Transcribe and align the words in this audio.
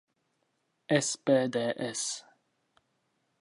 S.p.d.s. 1.03 2.23